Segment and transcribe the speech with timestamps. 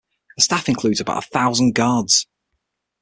[0.35, 2.25] The staff includes about a thousand guards.